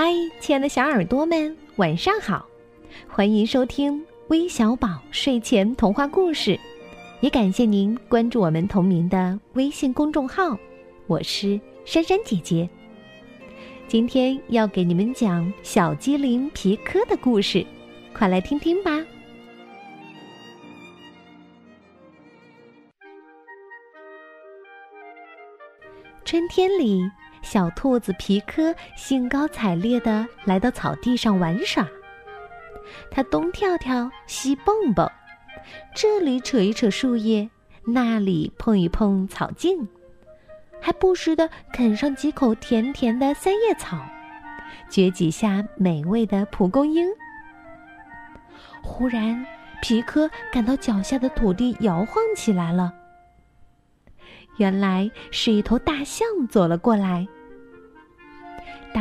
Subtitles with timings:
[0.00, 2.46] 嗨，亲爱的小耳朵们，晚上好！
[3.08, 6.56] 欢迎收听微小宝睡前童话故事，
[7.20, 10.56] 也感谢您关注我们同名的微信公众号。
[11.08, 12.70] 我是珊珊姐姐，
[13.88, 17.66] 今天要给你们讲小机灵皮科的故事，
[18.14, 19.04] 快来听听吧。
[26.24, 27.02] 春天里。
[27.50, 31.88] 小兔子皮科兴高采烈地来到草地上玩耍，
[33.10, 35.10] 它东跳跳，西蹦蹦，
[35.94, 37.48] 这里扯一扯树叶，
[37.86, 39.88] 那里碰一碰草茎，
[40.78, 43.96] 还不时地啃上几口甜甜的三叶草，
[44.90, 47.08] 嚼几下美味的蒲公英。
[48.82, 49.46] 忽然，
[49.80, 52.92] 皮科感到脚下的土地摇晃起来了。
[54.58, 57.26] 原来是一头大象走了过来。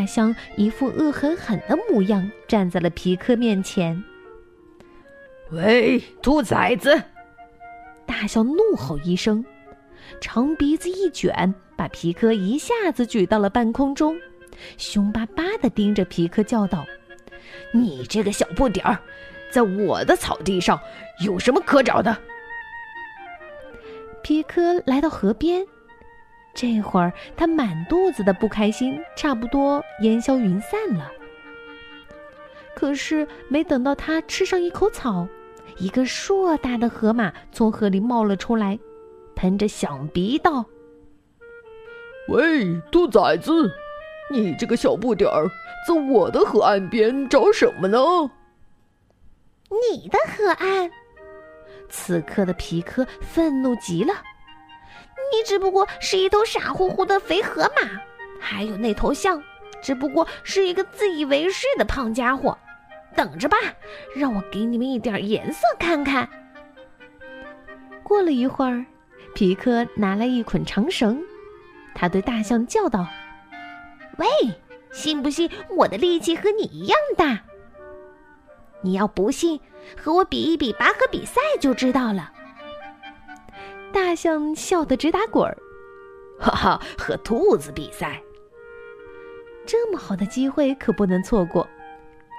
[0.00, 4.02] 大象一副恶狠狠的模样，站在了皮克面前。
[5.50, 6.98] 喂，兔崽子！
[8.06, 9.44] 大象怒吼一声，
[10.18, 14.16] 长鼻子一卷，把皮克一下子举到了半空中，
[14.78, 16.82] 凶巴巴的盯着皮克叫道
[17.70, 18.98] ：“你这个小不点儿，
[19.52, 20.80] 在我的草地上
[21.22, 22.16] 有什么可找的？”
[24.24, 25.62] 皮克来到河边，
[26.52, 31.10] 这会儿他满肚子的不开心，差不多烟消云散了。
[32.74, 35.26] 可是没等到他吃上一口草，
[35.78, 38.78] 一个硕大的河马从河里冒了出来，
[39.34, 40.64] 喷着响鼻道
[42.28, 43.70] ：“喂，兔崽子，
[44.30, 45.48] 你这个小不点儿，
[45.86, 47.98] 在我的河岸边找什么呢？”
[49.70, 50.90] 你的河岸。
[51.88, 54.14] 此刻的皮科愤怒极了，
[55.32, 58.00] 你只不过是一头傻乎乎的肥河马，
[58.40, 59.42] 还有那头象，
[59.82, 62.56] 只不过是一个自以为是的胖家伙。
[63.16, 63.56] 等着吧，
[64.14, 66.28] 让我给你们一点颜色看看。
[68.02, 68.84] 过了一会儿，
[69.34, 71.22] 皮克拿来一捆长绳，
[71.94, 73.06] 他对大象叫道
[74.18, 74.26] ：“喂，
[74.92, 77.40] 信不信我的力气和你一样大？
[78.82, 79.60] 你要不信？”
[79.96, 82.30] 和我比一比拔河比赛就知道了。
[83.92, 85.56] 大象笑得直打滚儿，
[86.38, 88.22] 哈哈，和兔子比赛，
[89.66, 91.68] 这么好的机会可不能错过，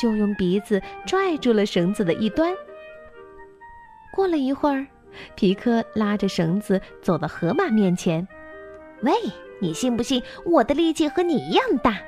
[0.00, 2.54] 就用鼻子拽住了绳子的一端。
[4.14, 4.86] 过了一会儿，
[5.34, 8.26] 皮克拉着绳子走到河马面前，
[9.02, 9.12] 喂，
[9.60, 11.98] 你信不信我的力气和你一样大？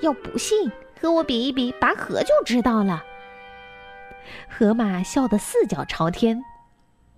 [0.00, 3.02] 要不信，和我比一比拔河就知道了。
[4.48, 6.42] 河马笑得四脚朝天，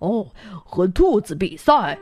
[0.01, 0.27] 哦，
[0.65, 1.97] 和兔子比赛，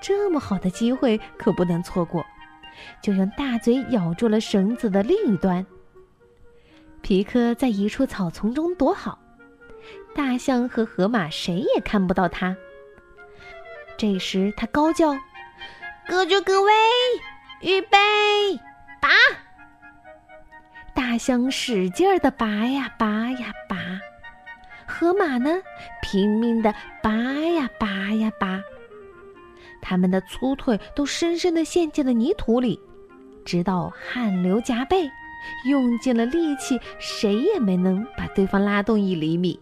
[0.00, 2.24] 这么好的机会可不能错过，
[3.02, 5.66] 就用大嘴咬住了绳子的另一端。
[7.02, 9.18] 皮克在一处草丛中躲好，
[10.14, 12.56] 大象和河马谁也看不到他。
[13.96, 15.16] 这时他高叫
[16.06, 16.72] ：“各就各位，
[17.62, 17.98] 预备，
[19.00, 19.08] 拔！”
[20.94, 23.52] 大象使劲儿的拔呀拔呀，
[24.98, 25.62] 河马呢
[26.02, 28.60] 拼命的拔呀拔呀拔。
[29.80, 32.80] 他们的粗腿都深深的陷进了泥土里，
[33.44, 35.08] 直到汗流浃背，
[35.70, 39.58] 用尽了力气，谁也没能把对方拉动一厘米。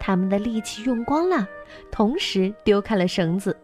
[0.00, 1.46] 他们的力气用光了，
[1.90, 3.54] 同时丢开了绳子，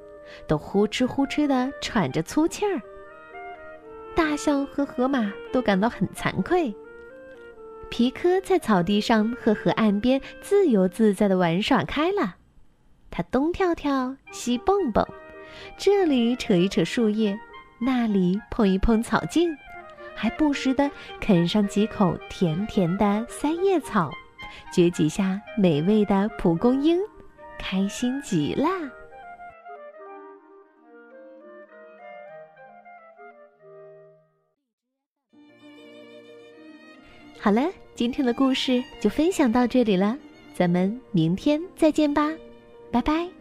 [0.46, 2.78] 都呼哧呼哧的喘着粗气儿。
[4.14, 6.74] 大象和河马都感到很惭愧。
[7.90, 12.36] 皮科在草地上和河岸边自由自在的玩耍开了，
[13.10, 15.06] 他东跳跳，西蹦蹦，
[15.76, 17.38] 这里扯一扯树叶，
[17.80, 19.56] 那里碰一碰草茎，
[20.14, 24.10] 还不时的啃上几口甜甜的三叶草，
[24.72, 27.00] 嚼几下美味的蒲公英，
[27.58, 28.68] 开心极了。
[37.40, 40.16] 好了，今天的故事就分享到这里了，
[40.54, 42.30] 咱们明天再见吧，
[42.90, 43.37] 拜拜。